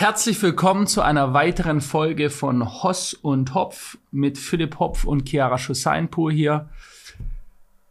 [0.00, 5.58] herzlich willkommen zu einer weiteren Folge von Hoss und Hopf mit Philipp Hopf und Chiara
[5.58, 6.68] Schussainpur hier.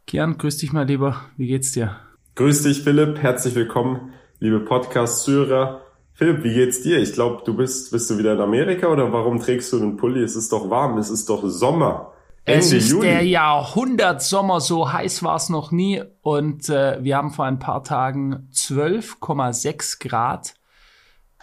[0.06, 1.20] Kian, grüß dich mal lieber.
[1.36, 1.98] Wie geht's dir?
[2.36, 3.22] Grüß dich, Philipp.
[3.22, 5.82] Herzlich willkommen, liebe Podcast-Zuhörer.
[6.14, 6.98] Philipp, wie geht's dir?
[6.98, 10.24] Ich glaube, du bist, bist du wieder in Amerika oder warum trägst du einen Pulli?
[10.24, 12.14] Es ist doch warm, es ist doch Sommer.
[12.46, 13.06] Ende es ist Juli.
[13.06, 16.02] der Jahrhundertsommer, so heiß war es noch nie.
[16.22, 20.54] Und äh, wir haben vor ein paar Tagen 12,6 Grad,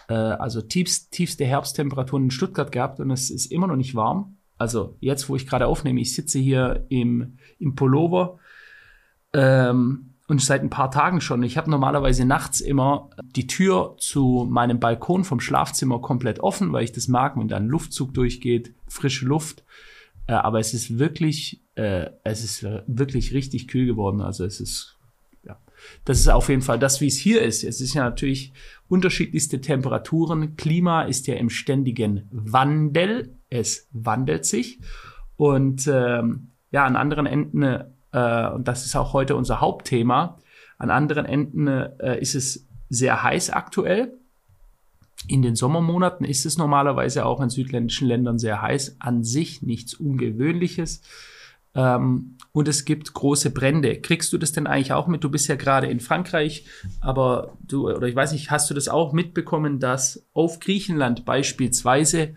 [0.07, 4.37] äh, also tiefst, tiefste Herbsttemperaturen in Stuttgart gehabt und es ist immer noch nicht warm.
[4.57, 8.39] Also jetzt, wo ich gerade aufnehme, ich sitze hier im, im Pullover.
[9.33, 11.43] Ähm, und seit ein paar Tagen schon.
[11.43, 16.83] Ich habe normalerweise nachts immer die Tür zu meinem Balkon vom Schlafzimmer komplett offen, weil
[16.83, 19.63] ich das mag, wenn da ein Luftzug durchgeht, frische Luft.
[20.27, 24.21] Äh, aber es ist wirklich, äh, es ist wirklich richtig kühl geworden.
[24.21, 24.97] Also es ist,
[25.43, 25.59] ja,
[26.05, 27.63] das ist auf jeden Fall das, wie es hier ist.
[27.63, 28.51] Es ist ja natürlich
[28.87, 30.55] unterschiedlichste Temperaturen.
[30.55, 33.35] Klima ist ja im ständigen Wandel.
[33.49, 34.79] Es wandelt sich.
[35.37, 37.63] Und ähm, ja, an anderen Enden
[38.15, 40.39] äh, und das ist auch heute unser Hauptthema.
[40.77, 44.17] An anderen Enden äh, ist es sehr heiß aktuell.
[45.27, 48.97] In den Sommermonaten ist es normalerweise auch in südländischen Ländern sehr heiß.
[48.99, 51.01] An sich nichts Ungewöhnliches.
[51.75, 53.99] Ähm, und es gibt große Brände.
[53.99, 55.23] Kriegst du das denn eigentlich auch mit?
[55.25, 56.65] Du bist ja gerade in Frankreich,
[57.01, 62.29] aber du, oder ich weiß nicht, hast du das auch mitbekommen, dass auf Griechenland beispielsweise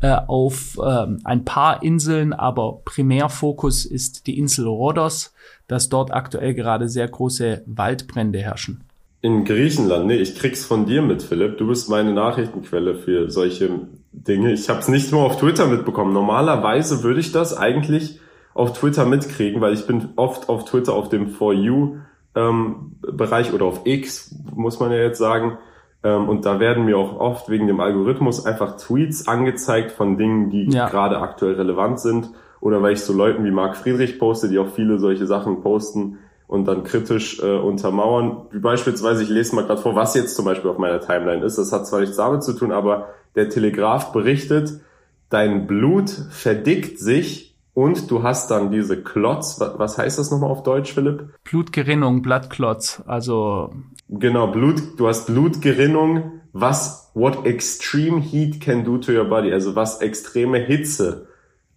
[0.00, 5.32] äh, auf ähm, ein paar Inseln, aber Primärfokus ist die Insel Rhodos,
[5.68, 8.82] dass dort aktuell gerade sehr große Waldbrände herrschen?
[9.20, 11.58] In Griechenland, nee, ich krieg's von dir mit, Philipp.
[11.58, 13.70] Du bist meine Nachrichtenquelle für solche
[14.12, 14.52] Dinge.
[14.52, 16.12] Ich habe es nicht nur auf Twitter mitbekommen.
[16.12, 18.18] Normalerweise würde ich das eigentlich
[18.54, 21.96] auf Twitter mitkriegen, weil ich bin oft auf Twitter auf dem For You
[22.34, 25.58] ähm, Bereich oder auf X, muss man ja jetzt sagen.
[26.02, 30.50] Ähm, und da werden mir auch oft wegen dem Algorithmus einfach Tweets angezeigt von Dingen,
[30.50, 30.88] die ja.
[30.88, 32.30] gerade aktuell relevant sind.
[32.60, 36.18] Oder weil ich so Leuten wie Marc Friedrich poste, die auch viele solche Sachen posten
[36.46, 38.42] und dann kritisch äh, untermauern.
[38.50, 41.58] Wie beispielsweise, ich lese mal gerade vor, was jetzt zum Beispiel auf meiner Timeline ist.
[41.58, 44.80] Das hat zwar nichts damit zu tun, aber der Telegraph berichtet,
[45.28, 50.62] dein Blut verdickt sich und du hast dann diese Klotz, was heißt das nochmal auf
[50.62, 51.34] Deutsch, Philipp?
[51.42, 53.74] Blutgerinnung, Blattklotz, also.
[54.08, 59.74] Genau, Blut, du hast Blutgerinnung, was, what extreme heat can do to your body, also
[59.74, 61.26] was extreme Hitze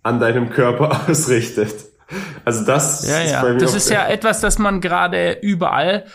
[0.04, 1.74] an deinem Körper ausrichtet.
[2.46, 3.42] Also das ja, ist ja.
[3.42, 6.06] bei mir Das ist ja etwas, das man gerade überall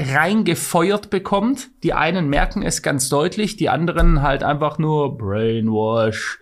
[0.00, 1.68] reingefeuert bekommt.
[1.82, 6.40] Die einen merken es ganz deutlich, die anderen halt einfach nur Brainwash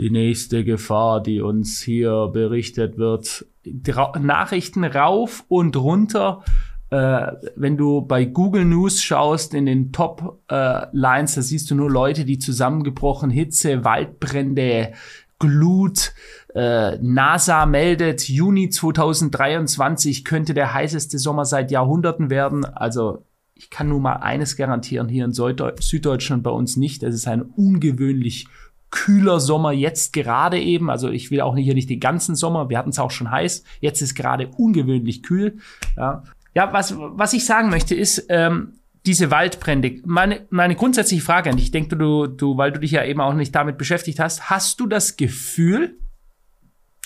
[0.00, 3.46] die nächste Gefahr, die uns hier berichtet wird.
[3.86, 6.42] Ra Nachrichten rauf und runter.
[6.88, 11.90] Äh, wenn du bei Google News schaust, in den Top-Lines, äh, da siehst du nur
[11.90, 14.92] Leute, die zusammengebrochen, Hitze, Waldbrände,
[15.38, 16.14] Glut.
[16.54, 22.64] Äh, NASA meldet, Juni 2023 könnte der heißeste Sommer seit Jahrhunderten werden.
[22.64, 23.24] Also
[23.54, 27.02] ich kann nur mal eines garantieren, hier in Süddeutschland bei uns nicht.
[27.02, 28.46] Es ist ein ungewöhnlich
[28.90, 30.90] kühler Sommer jetzt gerade eben.
[30.90, 32.68] Also ich will auch hier nicht den ganzen Sommer.
[32.68, 33.64] Wir hatten es auch schon heiß.
[33.80, 35.58] Jetzt ist gerade ungewöhnlich kühl.
[35.96, 36.24] Ja,
[36.54, 38.74] ja was, was ich sagen möchte ist, ähm,
[39.06, 40.00] diese Waldbrände.
[40.04, 43.20] Meine, meine grundsätzliche Frage an dich, ich denke, du, du, weil du dich ja eben
[43.20, 45.98] auch nicht damit beschäftigt hast, hast du das Gefühl,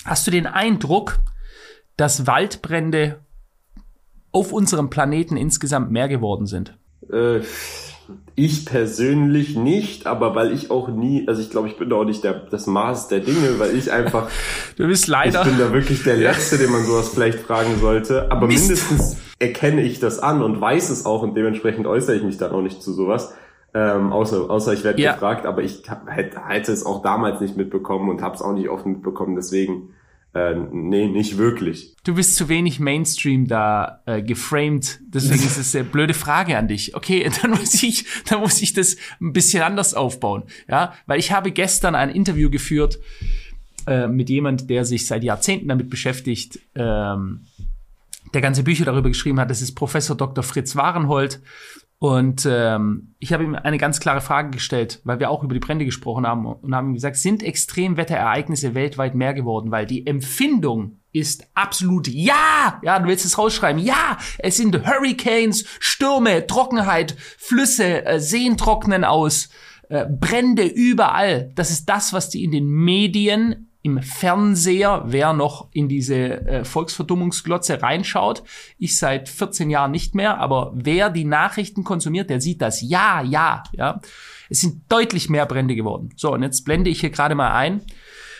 [0.03, 1.19] hast du den Eindruck,
[1.97, 3.19] dass Waldbrände
[4.31, 6.77] auf unserem Planeten insgesamt mehr geworden sind?
[7.09, 7.39] Äh,
[8.35, 12.05] ich persönlich nicht, aber weil ich auch nie, also ich glaube, ich bin da auch
[12.05, 14.29] nicht der, das Maß der Dinge, weil ich einfach.
[14.77, 15.41] du bist leider.
[15.41, 18.31] Ich bin da wirklich der Letzte, den man sowas vielleicht fragen sollte.
[18.31, 18.67] Aber Mist.
[18.67, 22.51] mindestens erkenne ich das an und weiß es auch und dementsprechend äußere ich mich dann
[22.51, 23.33] auch nicht zu sowas.
[23.73, 25.13] Ähm, außer, außer ich werde ja.
[25.13, 28.69] gefragt, aber ich hätte, hätte es auch damals nicht mitbekommen und habe es auch nicht
[28.69, 29.35] offen mitbekommen.
[29.35, 29.94] Deswegen
[30.35, 31.95] äh, nee, nicht wirklich.
[32.03, 36.67] Du bist zu wenig Mainstream da äh, geframed, deswegen ist es eine blöde Frage an
[36.67, 36.93] dich.
[36.93, 41.31] Okay, dann muss ich, dann muss ich das ein bisschen anders aufbauen, ja, weil ich
[41.31, 42.99] habe gestern ein Interview geführt
[43.87, 47.45] äh, mit jemand, der sich seit Jahrzehnten damit beschäftigt, ähm,
[48.33, 49.49] der ganze Bücher darüber geschrieben hat.
[49.49, 50.43] Das ist Professor Dr.
[50.43, 51.39] Fritz Warenhold
[51.99, 55.59] und ähm, ich habe ihm eine ganz klare Frage gestellt, weil wir auch über die
[55.59, 59.71] Brände gesprochen haben und haben ihm gesagt, sind Extremwetterereignisse weltweit mehr geworden?
[59.71, 62.81] Weil die Empfindung ist absolut ja.
[62.83, 63.81] Ja, du willst es rausschreiben.
[63.81, 69.49] Ja, es sind Hurricanes, Stürme, Trockenheit, Flüsse, äh, Seen trocknen aus,
[69.87, 71.51] äh, Brände überall.
[71.55, 76.65] Das ist das, was die in den Medien im Fernseher, wer noch in diese äh,
[76.65, 78.41] Volksverdummungsglotze reinschaut.
[78.79, 82.81] Ich seit 14 Jahren nicht mehr, aber wer die Nachrichten konsumiert, der sieht das.
[82.81, 84.01] Ja, ja, ja.
[84.49, 86.09] Es sind deutlich mehr Brände geworden.
[86.17, 87.83] So, und jetzt blende ich hier gerade mal ein.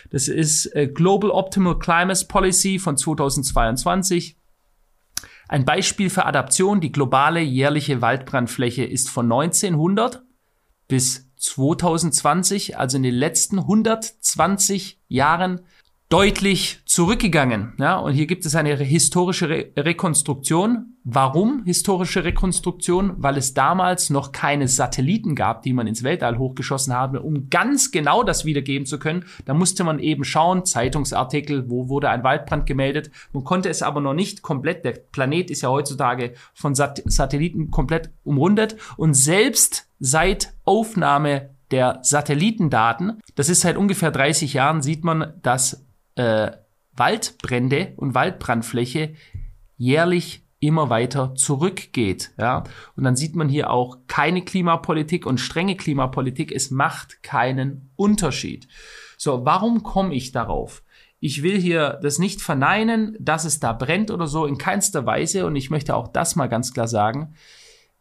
[0.10, 4.40] Das ist äh, Global Optimal Climate Policy von 2022.
[5.48, 6.82] Ein Beispiel für Adaption.
[6.82, 10.24] Die globale jährliche Waldbrandfläche ist von 1900
[10.88, 15.62] bis 2020, also in den letzten 120 Jahren,
[16.10, 17.74] deutlich zurückgegangen.
[17.80, 20.94] Ja, und hier gibt es eine historische Re Rekonstruktion.
[21.04, 23.14] Warum historische Rekonstruktion?
[23.18, 27.92] Weil es damals noch keine Satelliten gab, die man ins Weltall hochgeschossen habe, um ganz
[27.92, 29.26] genau das wiedergeben zu können.
[29.46, 33.12] Da musste man eben schauen, Zeitungsartikel, wo wurde ein Waldbrand gemeldet.
[33.34, 34.84] Man konnte es aber noch nicht komplett.
[34.86, 38.76] Der Planet ist ja heutzutage von Sat Satelliten komplett umrundet.
[38.98, 45.84] Und selbst seit Aufnahme der Satellitendaten, das ist seit ungefähr 30 Jahren, sieht man, dass
[46.14, 46.52] äh,
[46.94, 49.16] Waldbrände und Waldbrandfläche
[49.78, 52.32] jährlich immer weiter zurückgeht.
[52.38, 52.64] Ja?
[52.96, 56.52] Und dann sieht man hier auch keine Klimapolitik und strenge Klimapolitik.
[56.52, 58.68] Es macht keinen Unterschied.
[59.18, 60.84] So, warum komme ich darauf?
[61.20, 65.48] Ich will hier das nicht verneinen, dass es da brennt oder so, in keinster Weise.
[65.48, 67.34] Und ich möchte auch das mal ganz klar sagen.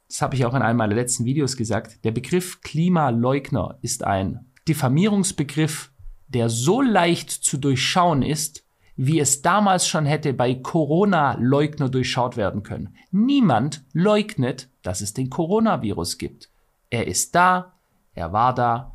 [0.08, 2.04] Das habe ich auch in einem meiner letzten Videos gesagt.
[2.04, 5.90] Der Begriff Klimaleugner ist ein Diffamierungsbegriff
[6.34, 8.66] der so leicht zu durchschauen ist,
[8.96, 12.96] wie es damals schon hätte bei Corona-Leugner durchschaut werden können.
[13.10, 16.50] Niemand leugnet, dass es den Coronavirus gibt.
[16.90, 17.72] Er ist da,
[18.14, 18.92] er war da.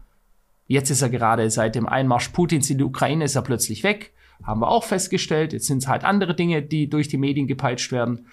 [0.68, 4.14] Jetzt ist er gerade seit dem Einmarsch Putins in die Ukraine ist er plötzlich weg.
[4.44, 5.52] Haben wir auch festgestellt.
[5.52, 8.28] Jetzt sind es halt andere Dinge, die durch die Medien gepeitscht werden.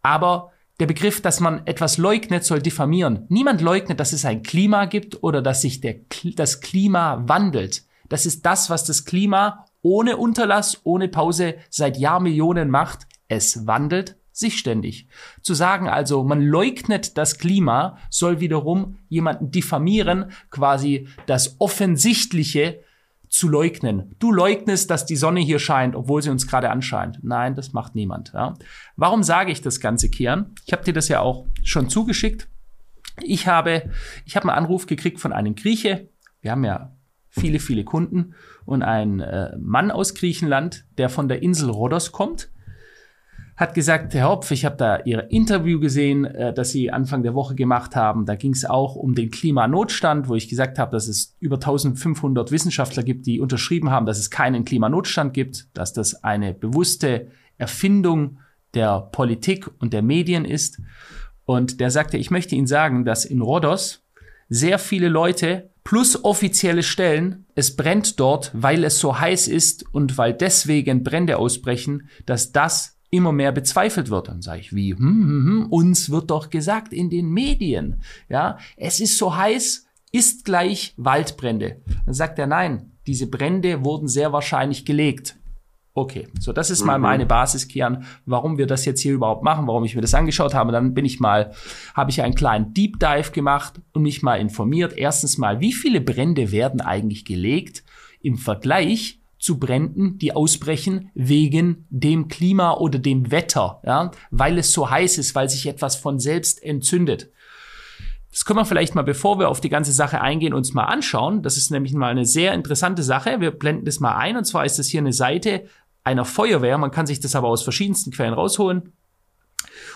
[0.00, 3.26] Aber der Begriff, dass man etwas leugnet, soll diffamieren.
[3.28, 5.96] Niemand leugnet, dass es ein Klima gibt oder dass sich der,
[6.36, 7.84] das Klima wandelt.
[8.08, 13.06] Das ist das, was das Klima ohne Unterlass, ohne Pause seit Jahrmillionen macht.
[13.28, 15.06] Es wandelt sich ständig.
[15.42, 22.80] Zu sagen also, man leugnet das Klima, soll wiederum jemanden diffamieren, quasi das Offensichtliche
[23.34, 24.14] zu leugnen.
[24.20, 27.18] Du leugnest, dass die Sonne hier scheint, obwohl sie uns gerade anscheint.
[27.24, 28.30] Nein, das macht niemand.
[28.32, 28.54] Ja.
[28.94, 30.54] Warum sage ich das Ganze, Kian?
[30.64, 32.48] Ich habe dir das ja auch schon zugeschickt.
[33.22, 33.90] Ich habe,
[34.24, 36.10] ich habe einen Anruf gekriegt von einem Grieche.
[36.42, 36.96] Wir haben ja
[37.28, 38.34] viele, viele Kunden
[38.66, 42.52] und ein äh, Mann aus Griechenland, der von der Insel Rhodos kommt,
[43.56, 47.34] hat gesagt, Herr Hopf, ich habe da Ihr Interview gesehen, äh, das Sie Anfang der
[47.34, 48.26] Woche gemacht haben.
[48.26, 52.50] Da ging es auch um den Klimanotstand, wo ich gesagt habe, dass es über 1500
[52.50, 58.38] Wissenschaftler gibt, die unterschrieben haben, dass es keinen Klimanotstand gibt, dass das eine bewusste Erfindung
[58.74, 60.80] der Politik und der Medien ist.
[61.44, 64.04] Und der sagte, ich möchte Ihnen sagen, dass in Rhodos
[64.48, 70.18] sehr viele Leute plus offizielle Stellen, es brennt dort, weil es so heiß ist und
[70.18, 74.28] weil deswegen Brände ausbrechen, dass das immer mehr bezweifelt wird.
[74.28, 78.58] Dann sage ich, wie, hm, hm, hm, uns wird doch gesagt in den Medien, ja,
[78.76, 81.80] es ist so heiß, ist gleich Waldbrände.
[82.04, 85.36] Dann sagt er, nein, diese Brände wurden sehr wahrscheinlich gelegt.
[85.96, 87.02] Okay, so das ist mal mhm.
[87.02, 90.52] meine Basis, Kian, warum wir das jetzt hier überhaupt machen, warum ich mir das angeschaut
[90.52, 90.72] habe.
[90.72, 91.52] Dann bin ich mal,
[91.94, 94.94] habe ich einen kleinen Deep Dive gemacht und mich mal informiert.
[94.96, 97.84] Erstens mal, wie viele Brände werden eigentlich gelegt
[98.20, 104.72] im Vergleich zu Bränden, die ausbrechen wegen dem Klima oder dem Wetter, ja, weil es
[104.72, 107.30] so heiß ist, weil sich etwas von selbst entzündet.
[108.30, 111.42] Das können wir vielleicht mal, bevor wir auf die ganze Sache eingehen, uns mal anschauen.
[111.42, 113.40] Das ist nämlich mal eine sehr interessante Sache.
[113.40, 114.38] Wir blenden das mal ein.
[114.38, 115.66] Und zwar ist das hier eine Seite
[116.04, 116.78] einer Feuerwehr.
[116.78, 118.94] Man kann sich das aber aus verschiedensten Quellen rausholen.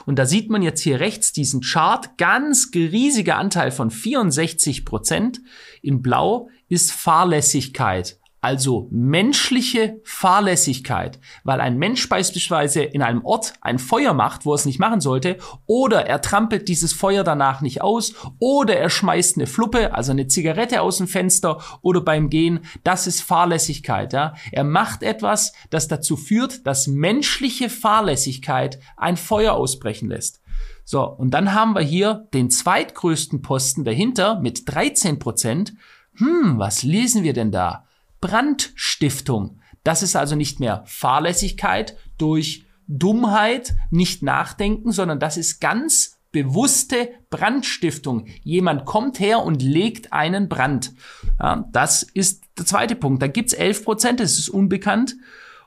[0.04, 2.18] Und da sieht man jetzt hier rechts diesen Chart.
[2.18, 5.40] Ganz riesiger Anteil von 64 Prozent
[5.80, 13.78] in Blau ist Fahrlässigkeit also menschliche Fahrlässigkeit, weil ein Mensch beispielsweise in einem Ort ein
[13.78, 17.82] Feuer macht, wo er es nicht machen sollte, oder er trampelt dieses Feuer danach nicht
[17.82, 22.60] aus, oder er schmeißt eine Fluppe, also eine Zigarette aus dem Fenster oder beim Gehen,
[22.84, 24.12] das ist Fahrlässigkeit.
[24.12, 24.34] Ja?
[24.52, 30.40] Er macht etwas, das dazu führt, dass menschliche Fahrlässigkeit ein Feuer ausbrechen lässt.
[30.84, 35.74] So, und dann haben wir hier den zweitgrößten Posten dahinter mit 13 Prozent.
[36.14, 37.84] Hm, was lesen wir denn da?
[38.20, 39.60] Brandstiftung.
[39.84, 47.10] Das ist also nicht mehr Fahrlässigkeit durch Dummheit, nicht nachdenken, sondern das ist ganz bewusste
[47.30, 48.26] Brandstiftung.
[48.42, 50.92] Jemand kommt her und legt einen Brand.
[51.40, 53.22] Ja, das ist der zweite Punkt.
[53.22, 55.16] Da gibt's 11 Prozent, das ist unbekannt.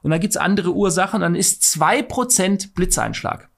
[0.01, 3.49] Und da gibt's andere Ursachen, dann ist zwei Prozent Blitzeinschlag.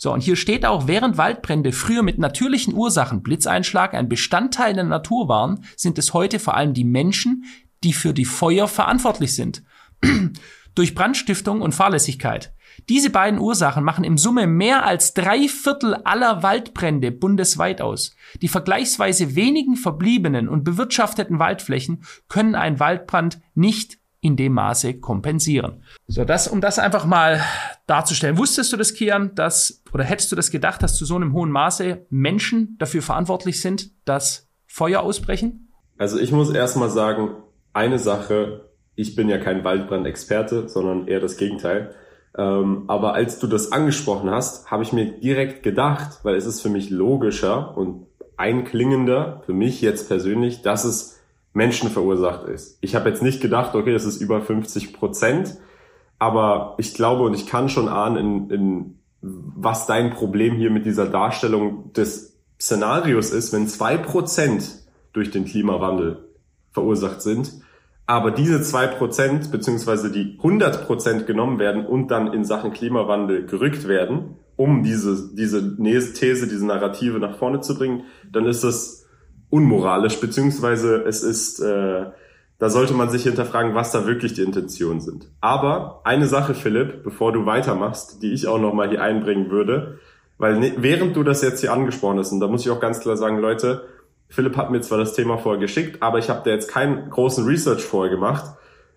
[0.00, 4.84] So, und hier steht auch, während Waldbrände früher mit natürlichen Ursachen Blitzeinschlag ein Bestandteil der
[4.84, 7.44] Natur waren, sind es heute vor allem die Menschen,
[7.84, 9.62] die für die Feuer verantwortlich sind.
[10.78, 12.52] durch Brandstiftung und Fahrlässigkeit.
[12.88, 18.14] Diese beiden Ursachen machen im Summe mehr als drei Viertel aller Waldbrände bundesweit aus.
[18.42, 25.82] Die vergleichsweise wenigen verbliebenen und bewirtschafteten Waldflächen können einen Waldbrand nicht in dem Maße kompensieren.
[26.06, 27.42] So, das, um das einfach mal
[27.88, 28.38] darzustellen.
[28.38, 31.50] Wusstest du das, Kian, dass, oder hättest du das gedacht, dass zu so einem hohen
[31.50, 35.72] Maße Menschen dafür verantwortlich sind, dass Feuer ausbrechen?
[35.98, 37.30] Also ich muss erstmal sagen,
[37.78, 38.64] eine Sache,
[38.96, 41.94] ich bin ja kein Waldbrandexperte, sondern eher das Gegenteil.
[42.36, 46.60] Ähm, aber als du das angesprochen hast, habe ich mir direkt gedacht, weil es ist
[46.60, 48.06] für mich logischer und
[48.36, 51.20] einklingender, für mich jetzt persönlich, dass es
[51.52, 52.78] Menschen verursacht ist.
[52.80, 55.56] Ich habe jetzt nicht gedacht, okay, das ist über 50 Prozent,
[56.18, 60.84] aber ich glaube und ich kann schon ahnen, in, in was dein Problem hier mit
[60.84, 64.68] dieser Darstellung des Szenarios ist, wenn zwei Prozent
[65.12, 66.24] durch den Klimawandel
[66.72, 67.62] verursacht sind,
[68.08, 73.44] aber diese zwei Prozent beziehungsweise die 100 Prozent genommen werden und dann in Sachen Klimawandel
[73.44, 79.06] gerückt werden, um diese, diese These, diese Narrative nach vorne zu bringen, dann ist das
[79.50, 82.06] unmoralisch, beziehungsweise es ist, äh,
[82.58, 85.30] da sollte man sich hinterfragen, was da wirklich die Intentionen sind.
[85.42, 89.98] Aber eine Sache, Philipp, bevor du weitermachst, die ich auch nochmal hier einbringen würde,
[90.38, 93.00] weil ne, während du das jetzt hier angesprochen hast, und da muss ich auch ganz
[93.00, 93.82] klar sagen, Leute,
[94.28, 97.46] Philipp hat mir zwar das Thema vorher geschickt, aber ich habe da jetzt keinen großen
[97.46, 98.44] Research vorher gemacht.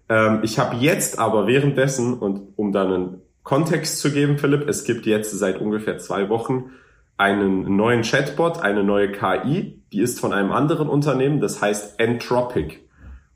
[0.09, 4.83] Ähm, ich habe jetzt aber währenddessen, und um dann einen Kontext zu geben, Philipp, es
[4.83, 6.71] gibt jetzt seit ungefähr zwei Wochen
[7.17, 12.79] einen neuen Chatbot, eine neue KI, die ist von einem anderen Unternehmen, das heißt Anthropic.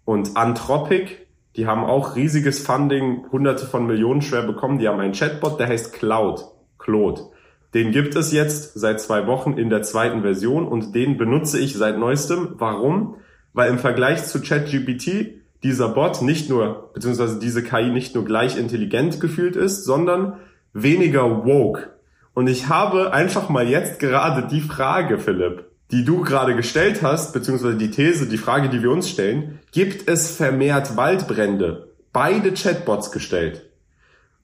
[0.06, 5.14] Und Anthropic, die haben auch riesiges Funding, hunderte von Millionen schwer bekommen, die haben einen
[5.14, 6.46] Chatbot, der heißt Cloud,
[6.78, 7.30] Claude.
[7.76, 11.76] Den gibt es jetzt seit zwei Wochen in der zweiten Version und den benutze ich
[11.76, 12.56] seit neuestem.
[12.58, 13.16] Warum?
[13.52, 18.58] Weil im Vergleich zu ChatGPT dieser Bot nicht nur, beziehungsweise diese KI nicht nur gleich
[18.58, 20.38] intelligent gefühlt ist, sondern
[20.72, 21.90] weniger woke.
[22.34, 27.34] Und ich habe einfach mal jetzt gerade die Frage, Philipp, die du gerade gestellt hast,
[27.34, 31.90] beziehungsweise die These, die Frage, die wir uns stellen, gibt es vermehrt Waldbrände?
[32.14, 33.65] Beide Chatbots gestellt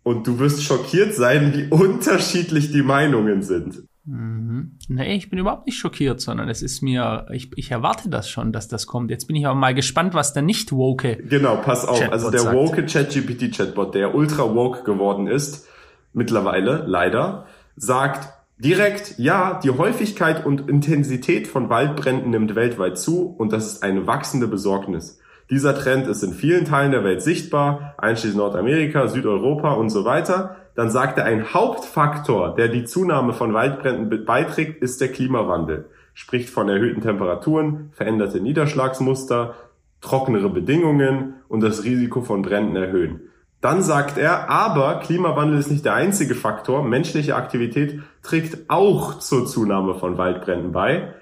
[0.04, 3.84] und du wirst schockiert sein, wie unterschiedlich die Meinungen sind.
[4.06, 4.78] Mhm.
[4.88, 8.52] Nee, ich bin überhaupt nicht schockiert, sondern es ist mir, ich, ich erwarte das schon,
[8.52, 9.12] dass das kommt.
[9.12, 11.18] Jetzt bin ich aber mal gespannt, was der nicht woke.
[11.18, 12.00] Genau, pass auf.
[12.00, 12.56] Chatbot also der sagt.
[12.56, 15.68] woke ChatGPT Chatbot, der ultra woke geworden ist,
[16.14, 23.54] mittlerweile, leider, sagt direkt, ja, die Häufigkeit und Intensität von Waldbränden nimmt weltweit zu und
[23.54, 25.21] das ist eine wachsende Besorgnis.
[25.52, 30.56] Dieser Trend ist in vielen Teilen der Welt sichtbar, einschließlich Nordamerika, Südeuropa und so weiter.
[30.76, 35.90] Dann sagt er, ein Hauptfaktor, der die Zunahme von Waldbränden beiträgt, ist der Klimawandel.
[36.14, 39.56] Spricht von erhöhten Temperaturen, veränderte Niederschlagsmuster,
[40.00, 43.20] trockenere Bedingungen und das Risiko von Bränden erhöhen.
[43.60, 46.82] Dann sagt er, aber Klimawandel ist nicht der einzige Faktor.
[46.84, 51.14] Menschliche Aktivität trägt auch zur Zunahme von Waldbränden bei.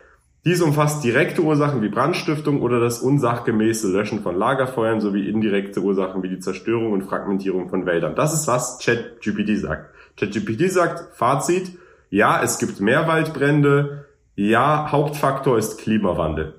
[0.46, 6.24] Dies umfasst direkte Ursachen wie Brandstiftung oder das unsachgemäße Löschen von Lagerfeuern sowie indirekte Ursachen
[6.24, 8.15] wie die Zerstörung und Fragmentierung von Wäldern.
[8.15, 9.93] Das ist, was ChatGPT sagt.
[10.17, 11.77] ChatGPT sagt, Fazit,
[12.10, 14.05] ja, es gibt mehr Waldbrände,
[14.36, 16.55] ja, Hauptfaktor ist Klimawandel.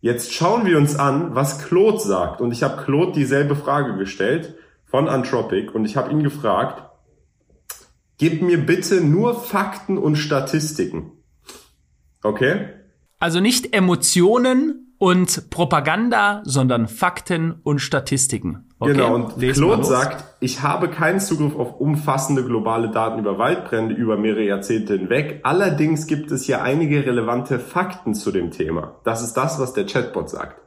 [0.00, 2.40] Jetzt schauen wir uns an, was Claude sagt.
[2.40, 4.54] Und ich habe Claude dieselbe Frage gestellt
[4.84, 6.82] von Anthropic und ich habe ihn gefragt,
[8.18, 11.12] gib mir bitte nur Fakten und Statistiken.
[12.22, 12.68] Okay?
[13.24, 18.66] Also nicht Emotionen und Propaganda, sondern Fakten und Statistiken.
[18.78, 18.92] Okay?
[18.92, 24.18] Genau, und Claude sagt, ich habe keinen Zugriff auf umfassende globale Daten über Waldbrände über
[24.18, 25.40] mehrere Jahrzehnte hinweg.
[25.42, 28.96] Allerdings gibt es hier einige relevante Fakten zu dem Thema.
[29.04, 30.60] Das ist das, was der Chatbot sagt.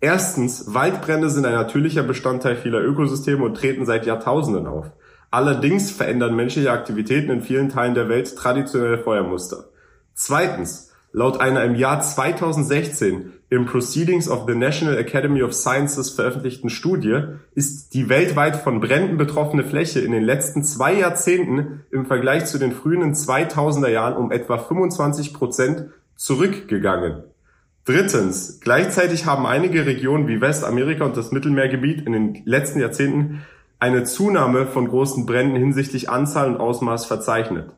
[0.00, 4.92] Erstens, Waldbrände sind ein natürlicher Bestandteil vieler Ökosysteme und treten seit Jahrtausenden auf.
[5.32, 9.64] Allerdings verändern menschliche Aktivitäten in vielen Teilen der Welt traditionelle Feuermuster.
[10.14, 16.70] Zweitens, Laut einer im Jahr 2016 im Proceedings of the National Academy of Sciences veröffentlichten
[16.70, 17.20] Studie
[17.54, 22.58] ist die weltweit von Bränden betroffene Fläche in den letzten zwei Jahrzehnten im Vergleich zu
[22.58, 25.84] den frühen 2000er Jahren um etwa 25 Prozent
[26.16, 27.22] zurückgegangen.
[27.84, 33.44] Drittens, gleichzeitig haben einige Regionen wie Westamerika und das Mittelmeergebiet in den letzten Jahrzehnten
[33.78, 37.70] eine Zunahme von großen Bränden hinsichtlich Anzahl und Ausmaß verzeichnet.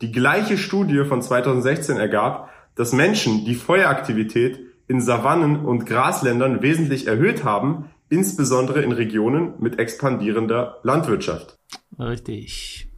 [0.00, 4.58] Die gleiche Studie von 2016 ergab, dass Menschen die Feueraktivität
[4.88, 11.58] in Savannen und Grasländern wesentlich erhöht haben, insbesondere in Regionen mit expandierender Landwirtschaft.
[11.98, 12.88] Richtig.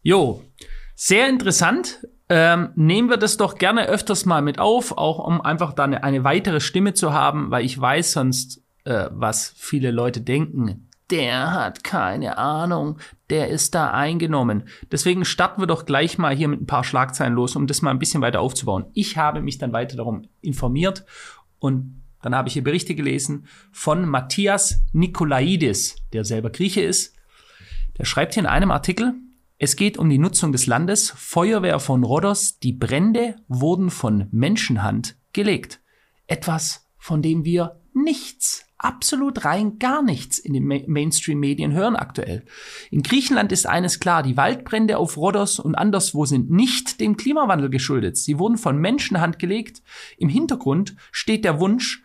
[0.00, 0.44] Jo,
[0.94, 2.06] sehr interessant.
[2.28, 6.04] Ähm, nehmen wir das doch gerne öfters mal mit auf, auch um einfach da eine,
[6.04, 10.88] eine weitere Stimme zu haben, weil ich weiß sonst, äh, was viele Leute denken.
[11.10, 13.00] der hat keine Ahnung,
[13.30, 14.64] der ist da eingenommen.
[14.90, 17.90] Deswegen starten wir doch gleich mal hier mit ein paar Schlagzeilen los, um das mal
[17.90, 18.86] ein bisschen weiter aufzubauen.
[18.92, 21.04] Ich habe mich dann weiter darum informiert
[21.58, 27.16] und dann habe ich hier Berichte gelesen von Matthias Nikolaidis, der selber Grieche ist.
[27.98, 29.14] Der schreibt hier in einem Artikel,
[29.58, 35.16] es geht um die Nutzung des Landes, Feuerwehr von Rhodos, die Brände wurden von Menschenhand
[35.32, 35.80] gelegt.
[36.26, 42.44] Etwas, von dem wir nichts, absolut rein gar nichts in den Mainstream-Medien hören aktuell.
[42.90, 47.70] In Griechenland ist eines klar, die Waldbrände auf Rhodos und anderswo sind nicht dem Klimawandel
[47.70, 48.16] geschuldet.
[48.16, 49.82] Sie wurden von Menschenhand gelegt.
[50.16, 52.02] Im Hintergrund steht der Wunsch,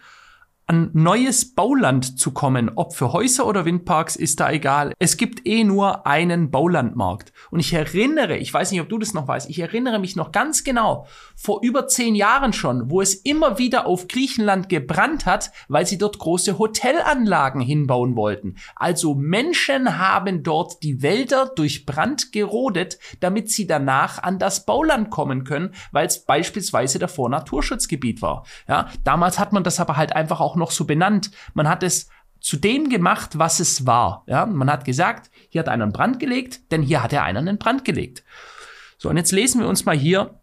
[0.68, 2.72] an neues Bauland zu kommen.
[2.76, 4.94] Ob für Häuser oder Windparks ist da egal.
[4.98, 7.34] Es gibt eh nur einen Baulandmarkt.
[7.52, 10.32] Und ich erinnere, ich weiß nicht, ob du das noch weißt, ich erinnere mich noch
[10.32, 11.06] ganz genau,
[11.36, 15.98] vor über zehn Jahren schon, wo es immer wieder auf Griechenland gebrannt hat, weil sie
[15.98, 18.56] dort große Hotelanlagen hinbauen wollten.
[18.76, 25.12] Also Menschen haben dort die Wälder durch Brand gerodet, damit sie danach an das Bauland
[25.12, 28.46] kommen können, weil es beispielsweise davor Naturschutzgebiet war.
[28.68, 31.32] Ja, damals hat man das aber halt einfach auch noch so benannt.
[31.54, 32.10] Man hat es
[32.40, 34.24] zu dem gemacht, was es war.
[34.28, 37.40] Ja, man hat gesagt, hier hat einer einen Brand gelegt, denn hier hat er einer
[37.40, 38.24] einen Brand gelegt.
[38.98, 40.40] So, und jetzt lesen wir uns mal hier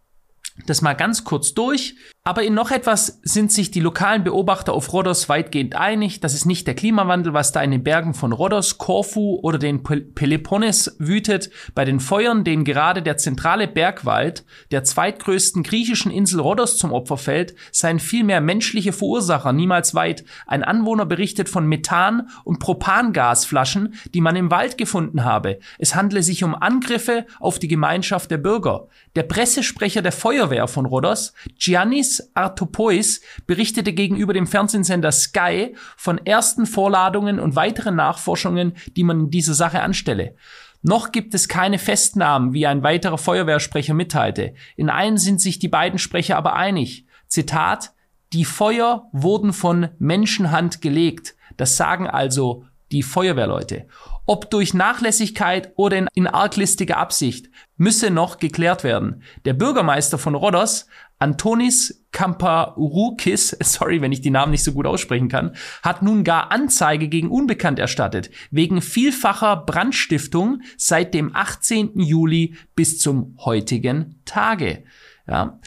[0.67, 1.95] das mal ganz kurz durch.
[2.25, 6.21] Aber in noch etwas sind sich die lokalen Beobachter auf Rhodos weitgehend einig.
[6.21, 9.83] Das ist nicht der Klimawandel, was da in den Bergen von Rhodos, Korfu oder den
[9.83, 11.49] Peloponnes wütet.
[11.75, 17.17] Bei den Feuern, denen gerade der zentrale Bergwald der zweitgrößten griechischen Insel Rhodos zum Opfer
[17.17, 20.23] fällt, seien vielmehr menschliche Verursacher niemals weit.
[20.47, 25.59] Ein Anwohner berichtet von Methan- und Propangasflaschen, die man im Wald gefunden habe.
[25.77, 28.87] Es handle sich um Angriffe auf die Gemeinschaft der Bürger.
[29.17, 36.65] Der Pressesprecher der Feuerwehr von Rhodos, Giannis Artopois berichtete gegenüber dem Fernsehsender Sky von ersten
[36.65, 40.35] Vorladungen und weiteren Nachforschungen, die man in dieser Sache anstelle.
[40.81, 44.53] Noch gibt es keine Festnahmen, wie ein weiterer Feuerwehrsprecher mitteilte.
[44.75, 47.05] In einen sind sich die beiden Sprecher aber einig.
[47.27, 47.93] Zitat,
[48.33, 51.35] die Feuer wurden von Menschenhand gelegt.
[51.55, 53.87] Das sagen also die Feuerwehrleute.
[54.25, 59.23] Ob durch Nachlässigkeit oder in, in arglistiger Absicht, müsse noch geklärt werden.
[59.43, 60.87] Der Bürgermeister von Rhodos,
[61.19, 66.51] Antonis Kamparoukis, sorry, wenn ich die Namen nicht so gut aussprechen kann, hat nun gar
[66.51, 71.99] Anzeige gegen Unbekannt erstattet, wegen vielfacher Brandstiftung seit dem 18.
[71.99, 74.83] Juli bis zum heutigen Tage.
[75.27, 75.59] Ja.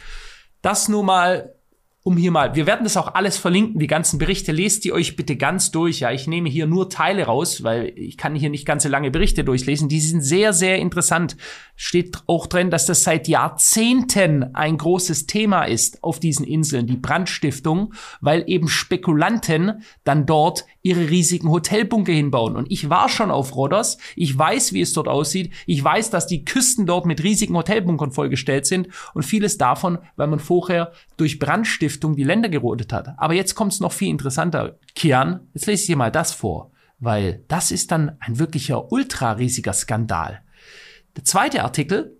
[0.63, 1.56] Das nur mal
[2.07, 5.17] um hier mal, wir werden das auch alles verlinken, die ganzen Berichte, lest die euch
[5.17, 5.99] bitte ganz durch.
[5.99, 9.43] Ja, ich nehme hier nur Teile raus, weil ich kann hier nicht ganze lange Berichte
[9.43, 9.89] durchlesen.
[9.89, 11.37] Die sind sehr, sehr interessant.
[11.75, 16.97] Steht auch drin, dass das seit Jahrzehnten ein großes Thema ist auf diesen Inseln, die
[16.97, 22.55] Brandstiftung, weil eben Spekulanten dann dort ihre riesigen Hotelbunker hinbauen.
[22.55, 26.29] Und ich war schon auf Rhodos, ich weiß, wie es dort aussieht, ich weiß, dass
[26.29, 31.41] die Küsten dort mit riesigen Hotelbunkern vollgestellt sind und vieles davon, weil man vorher durch
[31.41, 33.19] Brandstiftung die Länder gerodet hat.
[33.19, 34.79] Aber jetzt kommt es noch viel interessanter.
[34.95, 36.71] Kian, jetzt lese ich dir mal das vor,
[37.01, 40.43] weil das ist dann ein wirklicher ultra riesiger Skandal.
[41.17, 42.16] Der zweite Artikel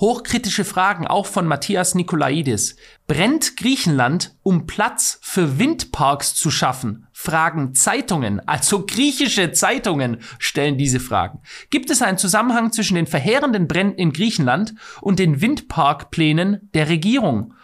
[0.00, 2.74] Hochkritische Fragen auch von Matthias Nikolaidis.
[3.06, 7.06] Brennt Griechenland, um Platz für Windparks zu schaffen?
[7.12, 11.42] Fragen Zeitungen, also griechische Zeitungen stellen diese Fragen.
[11.70, 17.54] Gibt es einen Zusammenhang zwischen den verheerenden Bränden in Griechenland und den Windparkplänen der Regierung?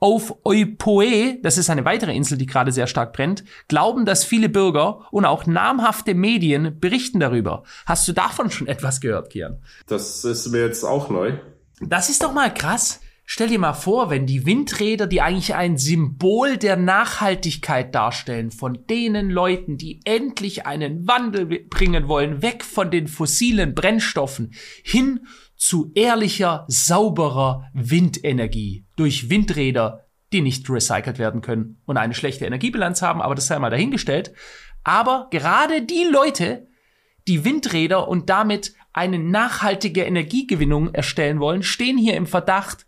[0.00, 4.48] Auf Eupoe, das ist eine weitere Insel, die gerade sehr stark brennt, glauben das viele
[4.48, 7.62] Bürger und auch namhafte Medien berichten darüber.
[7.86, 9.62] Hast du davon schon etwas gehört, Kian?
[9.86, 11.38] Das ist mir jetzt auch neu.
[11.80, 13.00] Das ist doch mal krass.
[13.28, 18.86] Stell dir mal vor, wenn die Windräder, die eigentlich ein Symbol der Nachhaltigkeit darstellen, von
[18.86, 25.90] denen Leuten, die endlich einen Wandel bringen wollen, weg von den fossilen Brennstoffen hin zu
[25.94, 33.20] ehrlicher, sauberer Windenergie durch Windräder, die nicht recycelt werden können und eine schlechte Energiebilanz haben,
[33.20, 34.32] aber das sei mal dahingestellt.
[34.84, 36.68] Aber gerade die Leute,
[37.26, 42.86] die Windräder und damit eine nachhaltige Energiegewinnung erstellen wollen, stehen hier im Verdacht,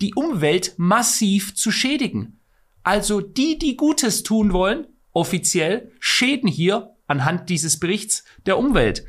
[0.00, 2.40] die Umwelt massiv zu schädigen.
[2.84, 9.04] Also die, die Gutes tun wollen, offiziell, schäden hier anhand dieses Berichts der Umwelt.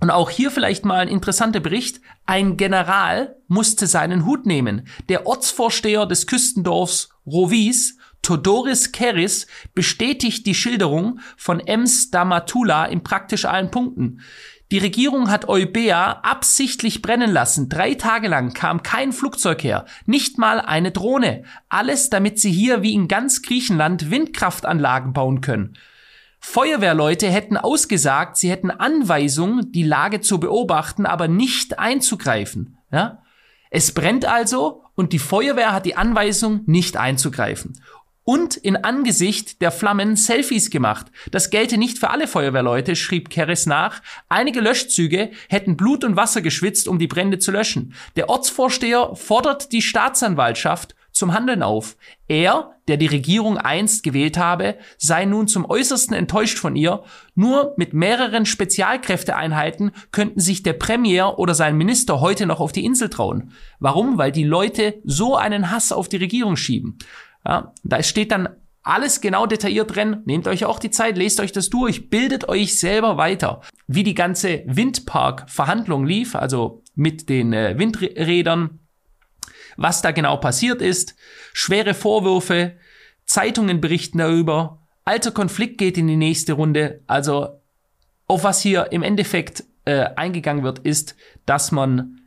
[0.00, 2.02] Und auch hier vielleicht mal ein interessanter Bericht.
[2.26, 4.86] Ein General musste seinen Hut nehmen.
[5.08, 13.46] Der Ortsvorsteher des Küstendorfs Rovis, Todoris Keris, bestätigt die Schilderung von Ems Damatula in praktisch
[13.46, 14.20] allen Punkten.
[14.74, 17.68] Die Regierung hat Eubea absichtlich brennen lassen.
[17.68, 21.44] Drei Tage lang kam kein Flugzeug her, nicht mal eine Drohne.
[21.68, 25.78] Alles, damit sie hier wie in ganz Griechenland Windkraftanlagen bauen können.
[26.40, 32.76] Feuerwehrleute hätten ausgesagt, sie hätten Anweisung, die Lage zu beobachten, aber nicht einzugreifen.
[32.90, 33.22] Ja?
[33.70, 37.80] Es brennt also und die Feuerwehr hat die Anweisung, nicht einzugreifen
[38.24, 41.06] und in Angesicht der Flammen Selfies gemacht.
[41.30, 44.02] Das gelte nicht für alle Feuerwehrleute, schrieb Keres nach.
[44.28, 47.94] Einige Löschzüge hätten Blut und Wasser geschwitzt, um die Brände zu löschen.
[48.16, 51.96] Der Ortsvorsteher fordert die Staatsanwaltschaft zum Handeln auf.
[52.26, 57.04] Er, der die Regierung einst gewählt habe, sei nun zum äußersten enttäuscht von ihr.
[57.34, 62.84] Nur mit mehreren Spezialkräfteeinheiten könnten sich der Premier oder sein Minister heute noch auf die
[62.84, 63.52] Insel trauen.
[63.78, 64.18] Warum?
[64.18, 66.98] Weil die Leute so einen Hass auf die Regierung schieben.
[67.46, 68.48] Ja, da steht dann
[68.82, 70.22] alles genau detailliert drin.
[70.26, 73.62] Nehmt euch auch die Zeit, lest euch das durch, bildet euch selber weiter.
[73.86, 78.78] Wie die ganze Windpark-Verhandlung lief, also mit den äh, Windrädern,
[79.76, 81.16] was da genau passiert ist,
[81.52, 82.76] schwere Vorwürfe,
[83.26, 87.00] Zeitungen berichten darüber, alter Konflikt geht in die nächste Runde.
[87.06, 87.60] Also
[88.26, 92.20] auf was hier im Endeffekt äh, eingegangen wird, ist, dass man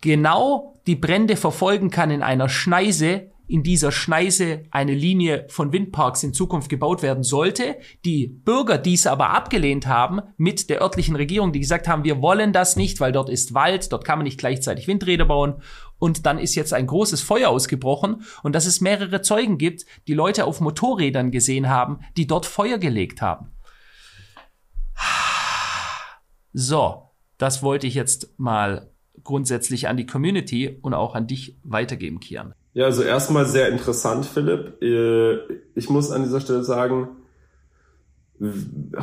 [0.00, 6.22] genau die Brände verfolgen kann in einer Schneise, in dieser Schneise eine Linie von Windparks
[6.22, 7.76] in Zukunft gebaut werden sollte.
[8.04, 12.52] Die Bürger dies aber abgelehnt haben mit der örtlichen Regierung, die gesagt haben, wir wollen
[12.52, 15.62] das nicht, weil dort ist Wald, dort kann man nicht gleichzeitig Windräder bauen.
[15.98, 20.14] Und dann ist jetzt ein großes Feuer ausgebrochen und dass es mehrere Zeugen gibt, die
[20.14, 23.52] Leute auf Motorrädern gesehen haben, die dort Feuer gelegt haben.
[26.52, 28.90] So, das wollte ich jetzt mal
[29.22, 32.54] grundsätzlich an die Community und auch an dich weitergeben, Kian.
[32.74, 34.82] Ja, also erstmal sehr interessant, Philipp.
[34.82, 35.38] Äh,
[35.74, 37.08] ich muss an dieser Stelle sagen,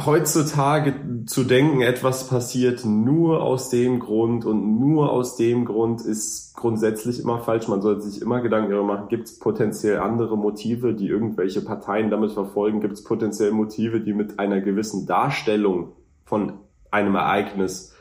[0.05, 0.93] heutzutage
[1.25, 7.21] zu denken, etwas passiert nur aus dem Grund und nur aus dem Grund ist grundsätzlich
[7.21, 7.69] immer falsch.
[7.69, 12.09] Man sollte sich immer Gedanken darüber machen, gibt es potenziell andere Motive, die irgendwelche Parteien
[12.09, 12.81] damit verfolgen?
[12.81, 15.93] Gibt es potenziell Motive, die mit einer gewissen Darstellung
[16.25, 16.59] von
[16.91, 17.95] einem Ereignis